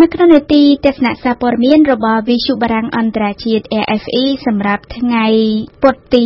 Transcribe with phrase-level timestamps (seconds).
[0.00, 5.26] នៅក្នុងនេតិទស្សនៈសារព័ត៌មានរបស់វិទ្យុបារាំងអន្តរជាតិ AFE សម្រាប់ថ្ងៃ
[5.82, 6.22] ពុធទី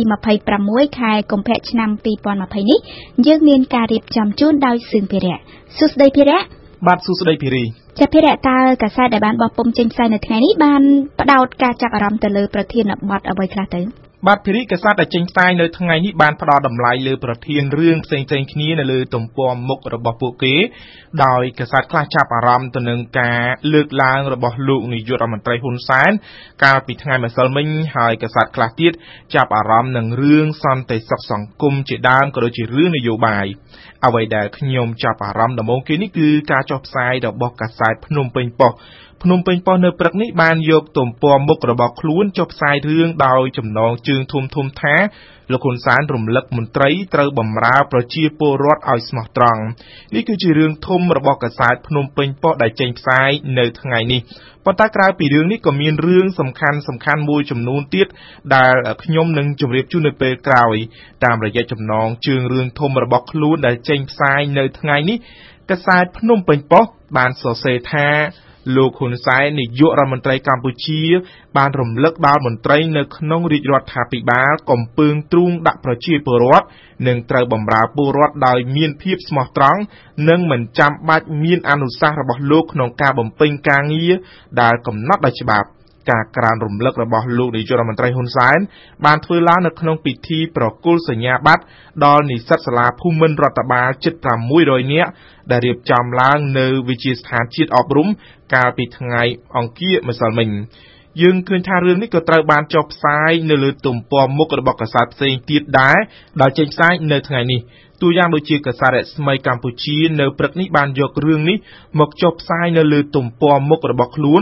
[0.47, 1.89] 26ខែកុម្ភៈឆ្នាំ
[2.25, 2.79] 2020នេះ
[3.27, 5.37] យើងមានការរៀបចំជូនដោយសឿងភិរៈ
[5.77, 6.39] សួស្តីភិរៈ
[6.87, 7.63] បាទសួស្តីភិរី
[7.99, 10.81] ចាភិរៈតើកាសែតដែលបានបោះពុំចេញផ្សាយនៅថ្ងៃនេះបាន
[11.19, 20.55] ផ្ដោតការចាប់អារម្មណ៍ទៅលើប្រធានបទអ្វីខ្លះទៅ បាទភារីកសែតដែលចេញផ្សាយនៅថ្ងៃនេះបានផ្ដល់តម្លៃលើប្រធានរឿងផ្សេងៗគ្នានៅលើទំព័រមុខរបស់ពួកគេ
[21.25, 23.41] ដោយកសែតខ្លះចាប់អារម្មណ៍ទៅនឹងការ
[23.73, 26.11] លើកឡើងរបស់លោកនាយករដ្ឋមន្ត្រីហ៊ុនសែន
[26.63, 28.93] កាលពីថ្ងៃម្សិលមិញហើយកសែតខ្លះទៀត
[29.35, 33.45] ចាប់អារម្មណ៍នឹងរឿងសន្តិសុខសង្គមជាដើមក៏ដូចជារឿងនយោបាយ
[34.05, 38.79] អ្វីដែលខ្ញុំចាប់អារម្មណ៍ដំបូងគេនេះគឺការចុះផ្សាយរបស់កាសែតភ្នំពេញប៉ុស្តិ៍
[39.23, 44.95] ភ្នំពេញប៉ុស្តិ៍នៅព្រឹកនេះបានយកទំព័រមុខរបស់ខ្លួនចុះផ្សាយរឿងដោយចំណងជើងធំធំថា
[45.51, 49.61] លោកហ៊ុនសែនរំលឹកមន្ត្រីត្រូវបម្រើប្រជាពលរដ្ឋឲ្យស្មោះត្រង់
[50.15, 53.29] នេះគឺជារឿងធំរបស់កាសែតភ្នំពេញប៉ុស្តិ៍ដែលចេញផ្សាយ
[53.59, 54.21] នៅថ្ងៃនេះ
[54.65, 58.07] ប៉ុន្តែក្រៅពីរឿងនេះក៏មានរឿងសំខាន់សំខាន់មួយចំនួនទៀត
[58.55, 60.75] ដែលខ្ញុំនឹងជម្រាបជូននៅពេលក្រោយ
[61.25, 65.17] តាមរយៈចំណងជើងរឿងធំរបស់ខ្លួនដែលចេញផ្សាយនៅថ្ងៃនេះ
[65.69, 68.07] កាសែតភ្នំពេញប៉ុស្តិ៍បានសរសេរថា
[68.75, 71.01] លោកហ៊ុនសែននាយករដ្ឋមន្ត្រីកម្ពុជា
[71.57, 76.65] បានរំលឹកដល់មន្ត្រីនៅក្នុងរាជរដ្ឋាភិបាលកំពើងទ្រូងដាក់ប្រជាពលរដ្ឋ
[77.07, 79.81] និងត្រូវបម្រើពលរដ្ឋដោយមានភាពស្មោះត្រង់
[80.29, 84.13] និងមិនចាំបាច់មានអនុសាសន៍របស់លោកក្នុងការបំពេញការងារ
[84.61, 85.67] ដែលកំណត់ដោយច្បាប់
[86.09, 88.59] ការក្រើនរំលឹករបស់លោកនាយករដ្ឋមន្ត្រីហ៊ុនសែន
[89.05, 91.63] បានធ្វើឡើងនៅក្នុងពិធីប្រគល់សញ្ញាបត្រ
[92.05, 94.13] ដល់និស្សិតសាលាភូមិន្ទរដ្ឋបាលជិត
[94.53, 95.11] 600នាក់
[95.51, 98.07] ដែលរៀបចំឡើងនៅវិទ្យាស្ថានជាតិអប់រំ
[98.53, 99.23] កាលពីថ្ងៃ
[99.57, 100.49] អង្គារម្សិលមិញ
[101.21, 105.97] យើងឃើញថារឿងនេះក៏ត្រូវបានចុះផ្សាយនៅលើទំព័រមុខរបស់កាសែតផ្សេងទៀតដែរ
[106.41, 107.61] ដែលចេញផ្សាយនៅថ្ងៃនេះ
[108.01, 111.57] តួយ៉ាងដូចជាកាសែតរស្មីកម្ពុជានៅព្រឹកនេះបានយករឿងនេះ
[111.99, 114.41] មកចុះផ្សាយនៅលើទំព័រមុខរបស់ខ្លួន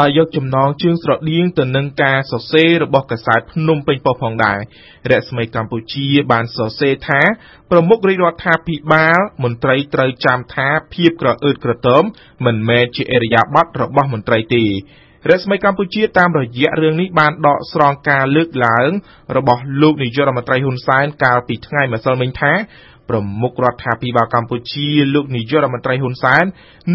[0.00, 4.58] ដោយយកចំណងជើងស្រដៀងទៅនឹងការសរសេររបស់កាសែតភ្នំពេញប៉ុស្តិ៍ផងដែរ
[5.10, 7.20] រស្មីកម្ពុជាបានសរសេរថា
[7.70, 12.02] ប្រមុខរាជរដ្ឋាភិបាលមន្ត្រីត្រូវចាំថាភាពក្រអឺតក្រទម
[12.46, 14.64] មិនមែនជាអរិយាប័ត្ររបស់មន្ត្រីទេ
[15.30, 18.90] រស្មីកម្ពុជាតាមរយៈរឿងនេះបានដកស្រង់ការលើកឡើង
[19.36, 22.52] របស់លោកនាយករដ្ឋមន្ត្រីហ៊ុនសែនកាលពីថ្ងៃម្សិលមិញថា
[23.10, 26.44] ប្រមុខរដ្ឋាភិបាលកម្ពុជាលោកនាយករដ្ឋមន្ត្រីហ៊ុនសែន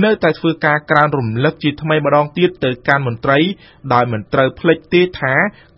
[0.03, 3.40] នៅតែធ្វើការក្រើនរំលឹកជាថ្មីម្ដងទៀតទៅកាន់មន្ត្រី
[3.94, 5.34] ដោយមិនត្រូវភ្លេចទេថា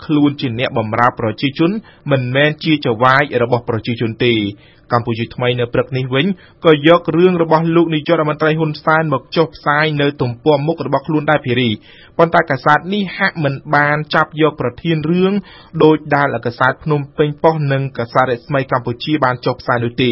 [0.06, 1.72] ខ្លួនជាអ្នកបម្រើប្រជាជន
[2.12, 4.34] មិនមែនជាចៅហ្វាយរបស់ប្រជាជនទេ
[4.94, 6.26] កម្ពុជាថ្មីនៅព្រឹកនេះវិញ
[6.66, 11.70] ក៏យករឿងរបស់លោកនាយករដ្ឋមន្ត្រីហ៊ុនសែនមកចុះផ្សាយនៅទំព័រមុខរបស់ខ្លួនដែរភារី
[12.18, 15.34] ប៉ុន្តែកាសែតនេះហាក់មិនបានចាប់យកប្រធានរឿង
[15.84, 20.12] ដោយដែលកាសែតភ្នំពេញប៉ុស្តិ៍និងកាសែតរស្មីកម្ពុជាបានចុះផ្សាយនោះទេ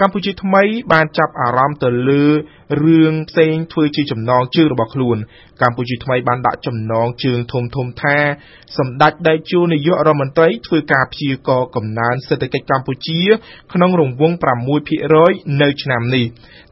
[0.00, 0.62] កម្ពុជាថ្មី
[0.92, 2.24] បានចាប់អារម្មណ៍ទៅលើ
[2.82, 5.18] រឿងផ្សេងធ្វើជាចំណងជើងរបស់ខ្លួន
[5.62, 8.16] កម្ពុជាថ្មីបានដាក់ចំណងជើងធំធំថា
[8.78, 13.20] សម្ដេចតេជោនាយករដ្ឋមន្ត្រីធ្វើការព្យាករកំណើនសេដ្ឋកិច្ចកម្ពុជា
[13.72, 14.34] ក្នុងរង្វង់
[14.96, 16.26] 6%នៅឆ្នាំនេះ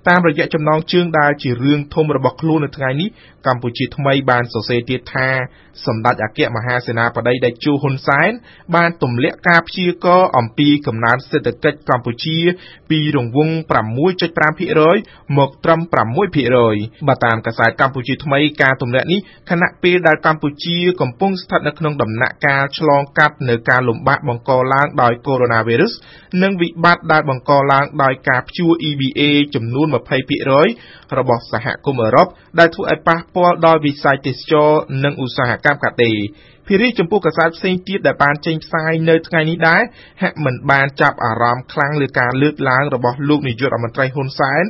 [0.09, 3.09] តាមរយៈចំណងជើងដែលជារឿងធំរបស់ខ្លួននៅថ្ងៃនេះ
[3.47, 5.29] កម្ពុជាថ្មីបានសរសេរទៀតថា
[5.87, 8.31] សម្ដេចអគ្គមហាសេនាបតីតេជោហ៊ុនសែន
[8.75, 12.39] បានទម្លាក់ការព្យាករអំពីកំណើនសេដ្ឋកិច្ចកម្ពុជា
[12.91, 13.53] ពីរង្វង់
[14.25, 15.81] 6.5%មកត្រឹម
[16.45, 19.21] 6%បើតាមកាសែតកម្ពុជាថ្មីការទម្លាក់នេះ
[19.51, 29.23] ខណៈពេលដែលកម្ពុជាកំពុងស្ថិតនៅក្នុងដំណាក់កាលឆ្លងកាត់នៅការលំបាកបង្កឡើងដោយកូវីដ -19 និងវិបត្តិដែលបង្កឡើងដោយការព្យួរ EBA
[29.55, 29.87] ចំនួន
[30.53, 34.71] 20%របស់សហគមន៍អឺរ៉ុបដែលធ្វើឲ្យប៉ះពាល់ដល់វិស័យទេសចរ
[35.05, 36.19] និងឧស្សាហកម្មកាត់ដេរ
[36.69, 39.83] ភារីចំពោះកាសែតផ្សេងទៀតដែលបានចេញផ្សាយនៅថ្ងៃនេះដែរ
[40.23, 44.65] ហាក់មិនបានចាប់អារម្មណ៍ខ្លាំងលើការលើកឡើងរបស់លោកនាយករដ្ឋមន្ត្រីហ៊ុនសែន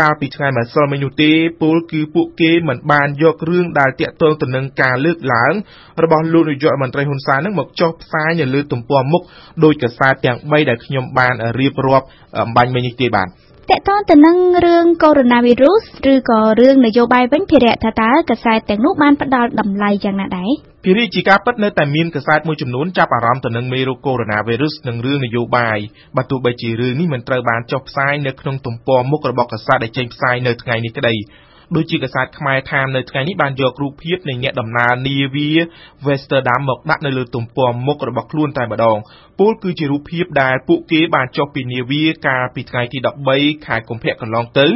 [0.00, 5.52] កាលពីថ្ងៃម្សិលមិញនោះទេពលគឺពួកគេមិនបានយករឿងដែលតាក់ទងទៅនឹងការលើកឡើង
[6.02, 9.22] របស់លោកនាយករដ្ឋមន្ត្រីហ៊ុនសែននឹងមកចុះផ្សាយនៅលើទំព័រមុខ
[9.64, 12.06] ដោយកាសែតទាំង3ដែលខ្ញុំបានរៀបរាប់
[12.38, 15.26] អំបញ្ញមិញនេះទេបាទ តកតងទៅនឹងរឿងកូវីដ
[15.64, 20.50] -19 ឬក៏រឿងនយោបាយវិញភារៈថាតើកាសែតទាំងនោះបានផ្ដល់តម្លៃយ៉ាងណាដែរ
[20.84, 24.26] ភារៈជាការពិតនៅតែមានកាសែតមួយចំនួនចាប់អារម្មណ៍ទៅនឹងមេរោគកូវីដ
[24.56, 25.78] -19 និងរឿងនយោបាយ
[26.16, 31.14] បើទោះបីជារឿងនេះមិនត្រូវបានចុះផ្សាយនៅក្នុងទំព័រមុខរបស់កាសែតដែលចេញផ្សាយនៅថ្ងៃនេះក្តី
[31.74, 35.50] ដូចជាកាសែតខ្មែរថាមនៅថ្ងៃនេះបានយករូបភាពនៃអ្នកដំណើរនាវា
[36.06, 38.98] Westerdam មកដាក់នៅលើទំព័រមុខរបស់ខ្លួនតែម្ដង
[39.38, 42.98] ពលគឺជារូបភាពដែលពួកគេបានចុះពីនាវាកាលពីថ្ងៃទី
[43.32, 44.66] 13ខែកុម្ភៈកន្លងទៅ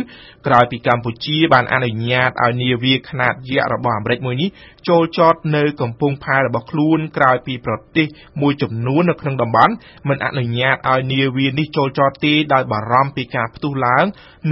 [0.46, 4.48] ក្រោយពីកម្ពុជាបានអនុញ្ញាតឲ្យនាវាខ្នាតយក្សរបស់អាមេរិកមួយនេះ
[4.88, 8.06] ចូលចតនៅកំពង់ផែរបស់ខ្លួនក្រោយពីប្រទេស
[8.40, 9.74] មួយចំនួននៅក្នុងតំបន់
[10.08, 14.04] មិនអនុញ្ញាតឲ្យនាវានេះចូលចតទេដោយបារម្ភពីការផ្ទុះឡើង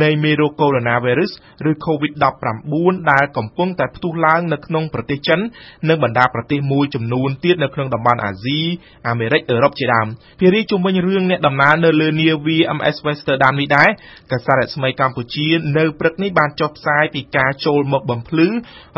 [0.03, 0.83] នៃមេរោគកូវីដ
[1.25, 2.28] -19 ឬ COVID-19
[2.71, 5.41] 19ដែលកំពុងតែផ្ទុះឡើងនៅក្នុងប្រទេសចិន
[5.89, 8.61] និងបណ្ដាប្រទេសមួយចំនួនទៀតនៅក្នុងតំបន់អាស៊ី
[9.09, 10.07] អាមេរិកអឺរ៉ុបជាដើម
[10.41, 13.89] ភារីជុំវិញរឿងអ្នកដំណើរនៅលើនាវា MS Amsterdam នេះដែរ
[14.33, 15.49] កាសែតរស្មីកម្ពុជា
[15.79, 18.49] នៅព្រឹកនេះបានចុះផ្សាយពីការចូលមកបំភ្លឺ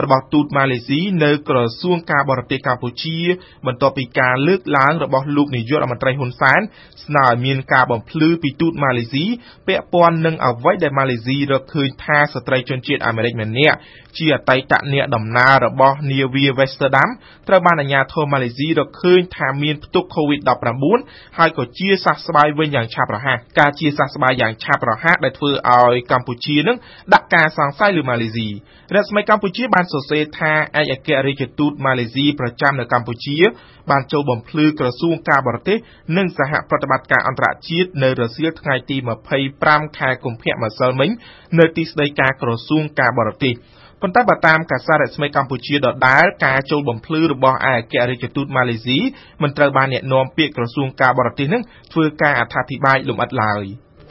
[0.04, 3.18] របស់ទូតម៉ាឡេស៊ីនៅក្រសួងការបរទេសកម្ពុជា
[3.66, 6.60] បន្ទាប់ពីការលើកឡើងរបស់លោកនាយករដ្ឋមន្ត្រីហ៊ុនសែន
[7.04, 9.24] ស្នើឲ្យមានការបំភ្លឺពីទូតម៉ាឡេស៊ី
[9.68, 13.76] ពាក់ព័ន្ធនឹងអ្វីដែលម៉ាឡេស៊ីរកឃើញថាស្ត្រីជនជាតិអាមេរិកម្នាក់
[14.18, 17.08] ជាអតីតអ្នកដំណើររបស់នាវា Amsterdam
[17.48, 20.98] ត្រូវបានអាជ្ញាធរម៉ាឡេស៊ីរកឃើញថាមានផ្ទុក COVID-19
[21.38, 26.76] ហើយក៏ជាសះស្បើយវិញយ៉ាងឆាប់រហ័សការជាសះស្បើយយ៉ាងឆាប់រហ័សដែលធ្វើឲ្យកម្ពុជានឹង
[27.14, 28.52] ដាក់ការសង្ស័យលើម៉ាឡេស៊ីរ
[29.00, 33.38] ដ្ឋស្មីកម្ពុជាបានសរសេរថាឯកអគ្គរដ្ឋទូតម៉ាឡេស៊ីប្រចាំនៅកម្ពុជា
[33.90, 35.78] បានចូលបំភ្លឺក្រសួងការបរទេស
[36.16, 38.96] និងសហប្រតិបត្តិការអន្តរជាតិនៅរសៀលថ្ងៃទី
[39.46, 41.10] 25ខែកុម្ភៈម្សិលមិញ
[41.58, 43.54] នៅទីស្តីការក្រសួងការបរទេស
[44.02, 48.98] ប៉ុន្តែបើតាមកាសែតរស្មីកម្ពុជាដដែលការចូលបំភ្លឺរបស់ឯកអគ្គរដ្ឋទូតម៉ាឡេស៊ី
[49.42, 51.62] មិនត្រូវបានអ្នកនាំពាក្យក្រសួងការបរទេសនឹង
[51.92, 53.64] ធ្វើការអត្ថាធិប្បាយលម្អិតឡើយ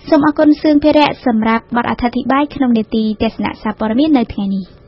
[0.09, 4.65] សូមអរគុណសឿងភិរៈសម្រាប់បទអត្ថាធិប្បាយក្នុងនេតិទស្សនៈសារព័ត៌មាននៅថ្ងៃនេះ